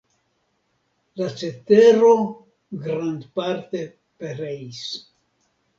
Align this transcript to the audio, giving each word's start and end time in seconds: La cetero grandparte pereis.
La 1.21 1.27
cetero 1.41 2.09
grandparte 2.87 3.87
pereis. 4.19 4.85